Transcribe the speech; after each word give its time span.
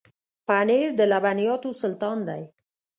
پنېر 0.47 0.87
د 0.99 1.01
لبنیاتو 1.11 1.69
سلطان 1.81 2.17
دی. 2.29 2.43